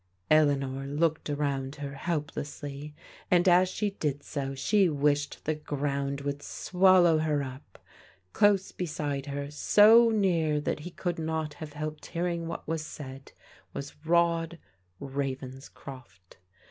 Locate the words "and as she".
3.29-3.91